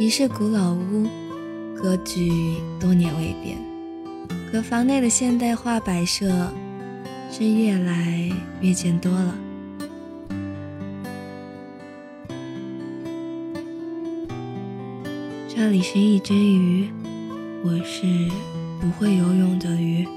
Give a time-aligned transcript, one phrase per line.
[0.00, 1.06] 一是古老屋，
[1.76, 3.58] 格局多年未变，
[4.50, 6.50] 可房内的现代化摆设
[7.30, 9.34] 是越来越见多了。
[15.46, 16.88] 这里是一只鱼，
[17.62, 18.06] 我是
[18.80, 20.08] 不会游泳的鱼。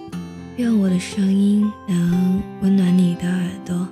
[0.56, 3.86] 愿我的声音能温暖你的耳朵。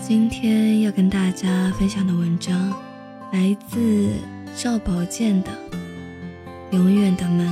[0.00, 2.72] 今天要跟大家分享的文章
[3.32, 4.10] 来自
[4.54, 5.48] 赵宝剑的
[6.76, 7.48] 《永远的门》。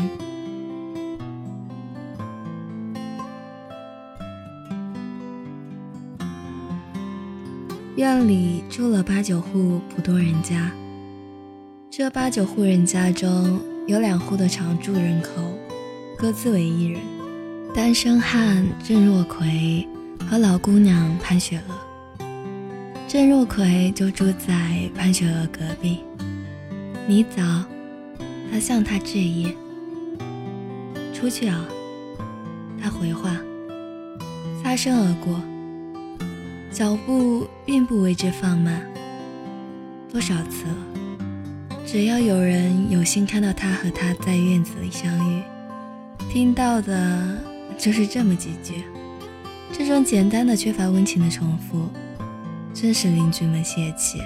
[7.97, 10.71] 院里住了八九户普通人家，
[11.89, 15.31] 这八九户人家中有两户的常住人口。
[16.19, 17.01] 各自为一人，
[17.75, 19.89] 单身汉郑若奎
[20.29, 21.90] 和老姑娘潘雪娥。
[23.13, 25.99] 郑若奎就住在潘雪娥隔壁。
[27.09, 27.43] 你早，
[28.49, 29.53] 他向她致意。
[31.13, 31.67] 出去啊，
[32.81, 33.37] 他回话。
[34.63, 35.43] 擦身而过，
[36.71, 38.81] 脚步并不为之放慢。
[40.13, 40.77] 多少次了，
[41.85, 45.43] 只要有人有幸看到他和她在院子里相遇。
[46.31, 47.37] 听到的
[47.77, 48.85] 就是这么几句，
[49.73, 51.89] 这种简单的、缺乏温情的重复，
[52.73, 54.21] 真是邻居们泄气。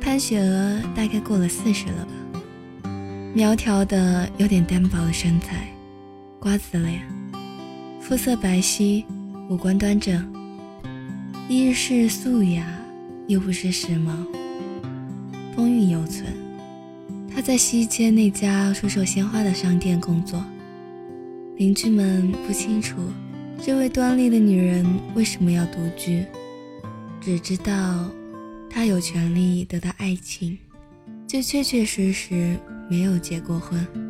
[0.00, 2.90] 潘雪娥大概过了四十了吧，
[3.32, 5.66] 苗条的、有点单薄的身材，
[6.38, 7.00] 瓜子脸，
[8.00, 9.04] 肤色白皙，
[9.48, 10.22] 五官端正，
[11.48, 12.66] 衣饰素雅
[13.26, 14.12] 又不失时髦，
[15.56, 16.26] 风韵犹存。
[17.34, 20.44] 她在西街那家出售鲜花的商店工作。
[21.56, 22.96] 邻居们不清楚
[23.62, 24.84] 这位端丽的女人
[25.14, 26.24] 为什么要独居，
[27.24, 28.10] 只知道
[28.68, 30.58] 他有权利得到爱情，
[31.26, 32.54] 却确确实实
[32.90, 34.03] 没有结过婚。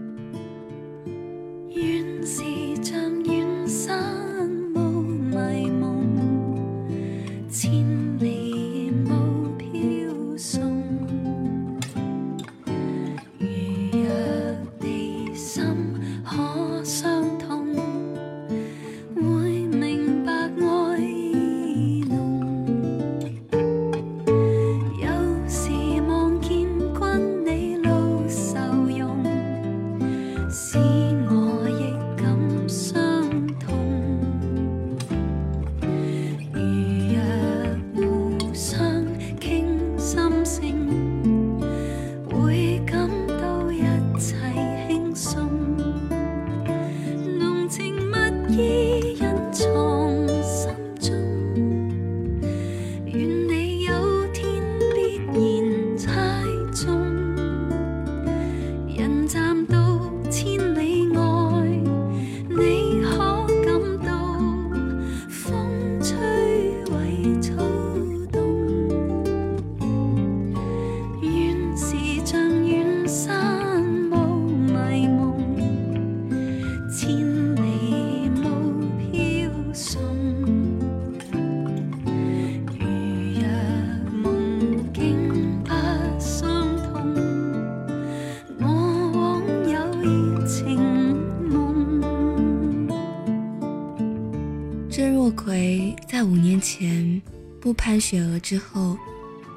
[97.64, 98.94] 前步潘雪娥之后，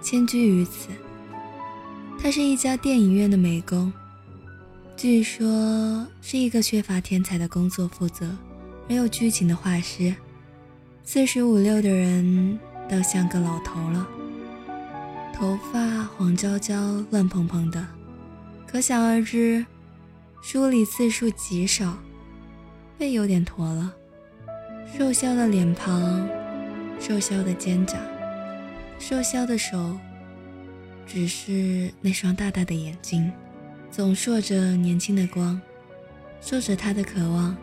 [0.01, 0.87] 迁居于此。
[2.17, 3.91] 他是一家电影院的美工，
[4.95, 8.25] 据说是一个缺乏天才的工作负责、
[8.87, 10.15] 没有剧情的画师。
[11.03, 12.57] 四十五六的人
[12.89, 14.07] 倒像个老头了，
[15.35, 17.85] 头发黄焦焦、乱蓬蓬的，
[18.65, 19.65] 可想而知，
[20.41, 21.97] 梳理次数极少，
[22.97, 23.93] 背有点驼了。
[24.97, 26.25] 瘦削的脸庞，
[26.99, 27.97] 瘦削的肩胛，
[28.99, 29.97] 瘦削的手，
[31.05, 33.31] 只是那双大大的眼睛，
[33.89, 35.59] 总烁着年轻的光，
[36.41, 37.55] 烁着他的渴望。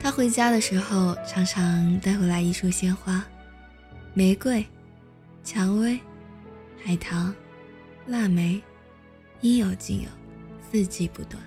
[0.00, 3.24] 他回家的时候，常常带回来一束鲜花，
[4.14, 4.64] 玫瑰、
[5.44, 5.98] 蔷薇、
[6.82, 7.34] 海棠、
[8.06, 8.60] 腊梅，
[9.42, 10.08] 应有尽有，
[10.70, 11.40] 四季不断。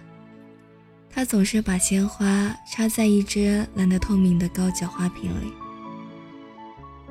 [1.16, 5.54] 他总是把鲜花插在一只蓝得透明的高脚花瓶里。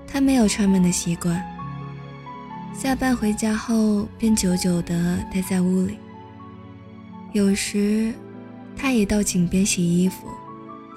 [0.06, 1.42] 他没有串门的习惯，
[2.74, 5.96] 下班回家后便久久地待在屋里。
[7.32, 8.12] 有时，
[8.76, 10.28] 他也到井边洗衣服、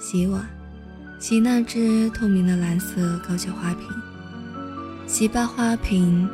[0.01, 0.45] 洗碗，
[1.17, 3.87] 洗那只透明的蓝色高脚花瓶。
[5.07, 6.29] 洗罢花瓶，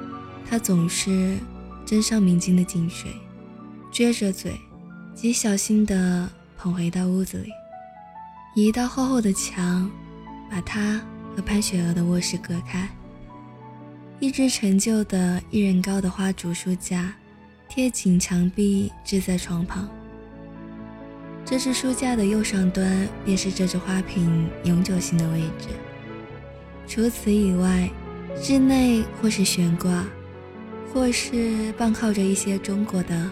[0.50, 1.38] 他总是
[1.86, 3.12] 斟上明净的净水，
[3.92, 4.60] 撅着嘴，
[5.14, 6.28] 极小心地
[6.64, 7.52] 捧回到屋子里。
[8.56, 9.92] 一道厚厚的墙，
[10.50, 11.02] 把他
[11.36, 12.88] 和潘雪娥的卧室隔开。
[14.22, 17.14] 一只陈旧的一人高的花竹书架，
[17.68, 19.90] 贴紧墙壁置在床旁。
[21.44, 25.68] 这只书架的右上端便是这只花瓶永久性的位置。
[26.88, 27.90] 除此以外，
[28.42, 30.06] 室内或是悬挂，
[30.94, 33.30] 或是傍靠着一些中国的、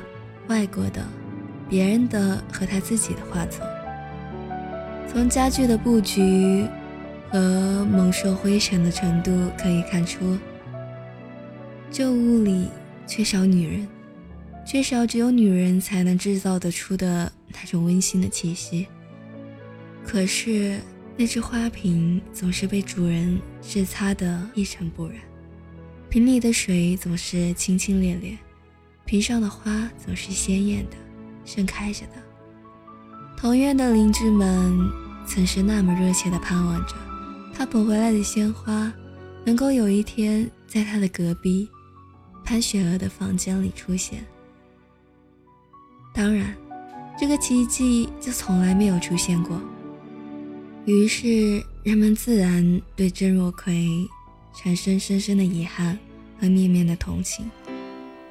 [0.49, 1.07] 外国的、
[1.71, 3.65] 别人的和他自己的画作。
[5.07, 6.67] 从家具的布局
[7.29, 10.37] 和蒙受灰尘的程度可以看出。
[11.89, 12.67] 这屋里
[13.07, 13.87] 缺少女人，
[14.65, 18.85] 缺少只有女人才能制造得出的那种温馨的气息。
[20.05, 20.77] 可是
[21.15, 25.15] 那只花瓶总是被主人拭擦得一尘不染，
[26.09, 28.37] 瓶里的水总是清清冽冽，
[29.05, 30.97] 瓶上的花总是鲜艳的，
[31.45, 32.13] 盛开着的。
[33.37, 34.77] 同院的邻居们
[35.25, 36.95] 曾是那么热切地盼望着
[37.53, 38.91] 他捧回来的鲜花，
[39.45, 41.69] 能够有一天在他的隔壁。
[42.43, 44.25] 潘雪娥的房间里出现，
[46.11, 46.53] 当然，
[47.17, 49.61] 这个奇迹就从来没有出现过。
[50.85, 53.87] 于是人们自然对郑若奎
[54.55, 55.97] 产生深深的遗憾
[56.39, 57.49] 和绵绵的同情。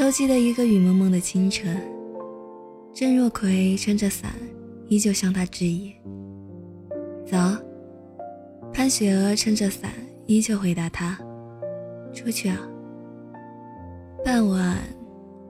[0.00, 1.78] 秋季的一个雨蒙蒙的清晨，
[2.94, 4.32] 郑若奎撑着伞，
[4.88, 5.92] 依旧向他致意。
[7.30, 7.54] 早。
[8.72, 9.92] 潘雪娥撑着伞，
[10.24, 11.18] 依旧回答他
[12.16, 12.66] ：“出去啊。”
[14.24, 14.78] 傍晚，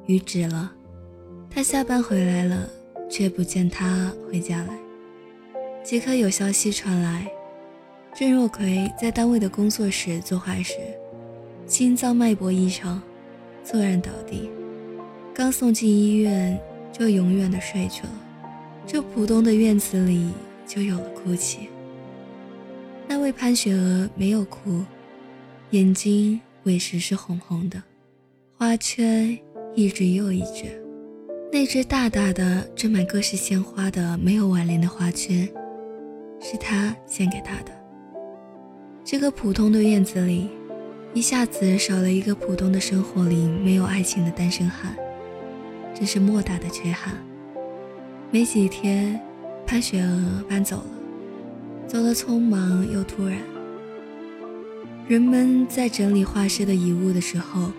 [0.06, 0.72] 雨止了，
[1.48, 2.68] 他下班回来了，
[3.08, 4.76] 却不见他回家来。
[5.84, 7.30] 即刻有消息传来，
[8.16, 10.74] 郑若奎在单位的工作室做坏事，
[11.68, 13.00] 心脏脉搏异常。
[13.64, 14.50] 突然倒地，
[15.32, 16.58] 刚送进医院
[16.92, 18.10] 就永远的睡去了。
[18.86, 20.30] 这浦东的院子里
[20.66, 21.68] 就有了哭泣。
[23.06, 24.82] 那位潘雪娥没有哭，
[25.70, 27.80] 眼睛委实是红红的，
[28.56, 29.38] 花圈
[29.74, 30.64] 一只又一只。
[31.52, 35.48] 那只大大的、缀满各式鲜花的、没有挽联的花圈，
[36.40, 37.72] 是他献给她的。
[39.04, 40.48] 这个普通的院子里。
[41.12, 44.94] 一下子少了一个普通的生活里没有爱情的单身汉，
[45.92, 47.14] 真是莫大的缺憾。
[48.30, 49.20] 没几天，
[49.66, 50.84] 潘雪娥搬走了，
[51.88, 53.38] 走得匆忙又突然。
[55.08, 57.72] 人们在整理画室的遗物的时候，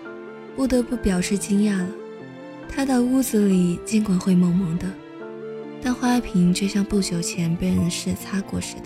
[0.54, 1.88] 不得不表示惊讶了。
[2.68, 4.86] 他的屋子里尽管灰蒙蒙的，
[5.82, 8.82] 但花瓶却像不久前被人拭擦过似的，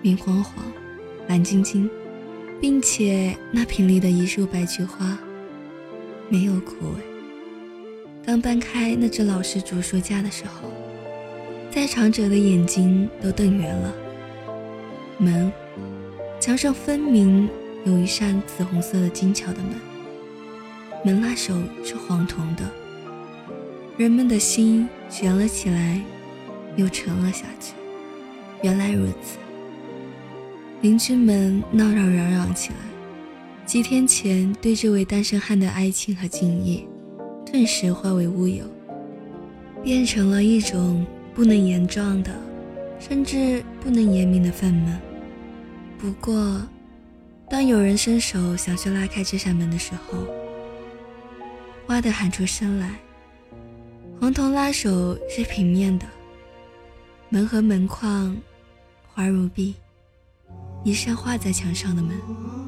[0.00, 0.64] 明晃晃，
[1.26, 1.90] 蓝晶晶。
[2.60, 5.18] 并且那瓶里的一束白菊花
[6.28, 6.98] 没有枯萎。
[8.24, 10.70] 刚搬开那只老式竹书架的时候，
[11.70, 13.94] 在场者的眼睛都瞪圆了。
[15.18, 15.52] 门，
[16.40, 17.48] 墙上分明
[17.84, 19.74] 有一扇紫红色的精巧的门，
[21.04, 22.62] 门拉手是黄铜的。
[23.96, 26.00] 人们的心悬了起来，
[26.76, 27.74] 又沉了下去。
[28.62, 29.38] 原来如此。
[30.84, 32.76] 邻居们闹嚷嚷嚷起来。
[33.64, 36.86] 几天前对这位单身汉的爱情和敬意，
[37.46, 38.66] 顿时化为乌有，
[39.82, 42.30] 变成了一种不能言状的，
[43.00, 44.94] 甚至不能言明的愤懑。
[45.96, 46.60] 不过，
[47.48, 50.18] 当有人伸手想去拉开这扇门的时候，
[51.86, 52.90] 哇的喊出声来。
[54.20, 56.04] 红铜拉手是平面的，
[57.30, 58.36] 门和门框
[59.14, 59.74] 花如碧，
[60.84, 62.63] 一扇画在墙上的门。